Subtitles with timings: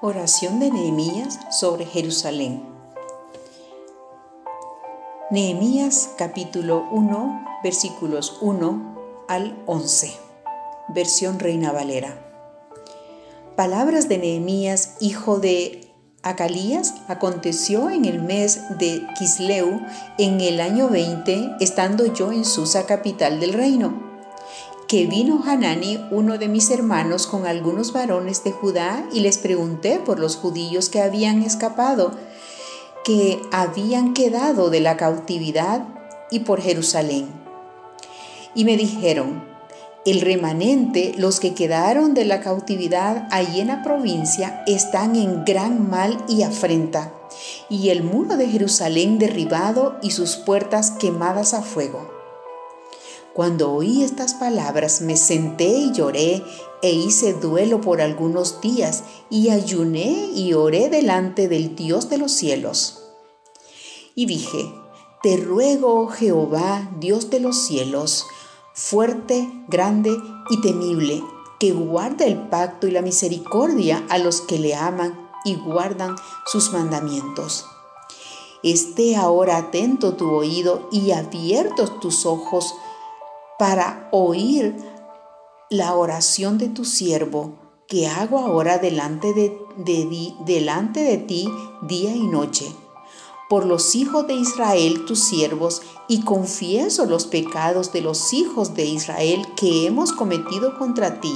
[0.00, 2.62] Oración de Nehemías sobre Jerusalén.
[5.32, 10.12] Nehemías capítulo 1 versículos 1 al 11.
[10.90, 12.16] Versión Reina Valera.
[13.56, 15.92] Palabras de Nehemías, hijo de
[16.22, 19.80] Acalías, aconteció en el mes de Kisleu,
[20.16, 24.07] en el año 20, estando yo en Susa, capital del reino
[24.88, 29.98] que vino Hanani, uno de mis hermanos, con algunos varones de Judá, y les pregunté
[29.98, 32.12] por los judíos que habían escapado,
[33.04, 35.86] que habían quedado de la cautividad
[36.30, 37.26] y por Jerusalén.
[38.54, 39.44] Y me dijeron,
[40.06, 45.90] el remanente, los que quedaron de la cautividad allí en la provincia, están en gran
[45.90, 47.12] mal y afrenta,
[47.68, 52.17] y el muro de Jerusalén derribado y sus puertas quemadas a fuego.
[53.38, 56.42] Cuando oí estas palabras me senté y lloré
[56.82, 62.32] e hice duelo por algunos días y ayuné y oré delante del Dios de los
[62.32, 62.98] cielos.
[64.16, 64.74] Y dije,
[65.22, 68.26] Te ruego, oh Jehová, Dios de los cielos,
[68.74, 70.16] fuerte, grande
[70.50, 71.22] y temible,
[71.60, 76.72] que guarde el pacto y la misericordia a los que le aman y guardan sus
[76.72, 77.66] mandamientos.
[78.64, 82.74] Esté ahora atento tu oído y abiertos tus ojos
[83.58, 84.76] para oír
[85.70, 89.58] la oración de tu siervo que hago ahora delante de,
[90.44, 91.48] delante de ti
[91.82, 92.66] día y noche,
[93.48, 98.84] por los hijos de Israel tus siervos, y confieso los pecados de los hijos de
[98.84, 101.34] Israel que hemos cometido contra ti.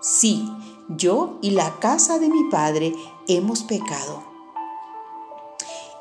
[0.00, 0.48] Sí,
[0.88, 2.94] yo y la casa de mi padre
[3.26, 4.24] hemos pecado.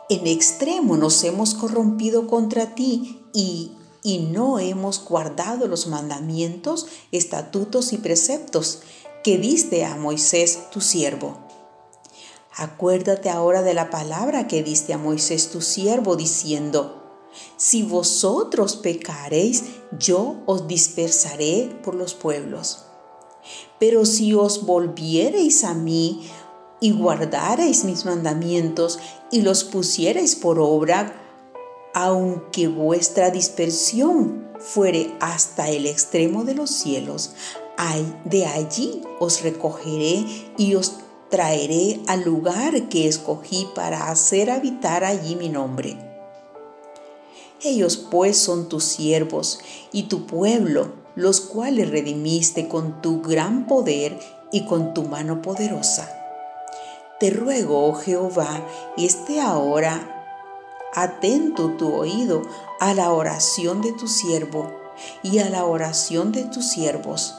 [0.10, 3.77] En extremo nos hemos corrompido contra ti y
[4.08, 8.80] y no hemos guardado los mandamientos, estatutos y preceptos
[9.22, 11.38] que diste a Moisés tu siervo.
[12.56, 17.04] Acuérdate ahora de la palabra que diste a Moisés tu siervo, diciendo,
[17.58, 19.66] si vosotros pecareis,
[20.00, 22.86] yo os dispersaré por los pueblos.
[23.78, 26.32] Pero si os volviereis a mí
[26.80, 29.00] y guardareis mis mandamientos
[29.32, 31.27] y los pusiereis por obra,
[32.00, 37.32] aunque vuestra dispersión fuere hasta el extremo de los cielos,
[38.24, 40.24] de allí os recogeré
[40.60, 40.94] y os
[41.32, 45.98] traeré al lugar que escogí para hacer habitar allí mi nombre.
[47.64, 49.58] Ellos pues son tus siervos
[49.92, 54.20] y tu pueblo, los cuales redimiste con tu gran poder
[54.52, 56.14] y con tu mano poderosa.
[57.20, 58.64] Te ruego, oh Jehová,
[58.98, 60.14] esté ahora
[61.02, 62.42] atento tu oído
[62.80, 64.72] a la oración de tu siervo
[65.22, 67.36] y a la oración de tus siervos.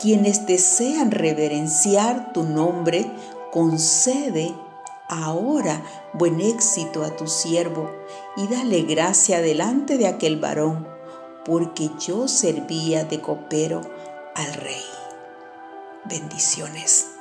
[0.00, 3.10] Quienes desean reverenciar tu nombre,
[3.50, 4.54] concede
[5.08, 5.82] ahora
[6.12, 7.90] buen éxito a tu siervo
[8.36, 10.88] y dale gracia delante de aquel varón,
[11.44, 13.80] porque yo servía de copero
[14.34, 14.84] al rey.
[16.04, 17.11] Bendiciones.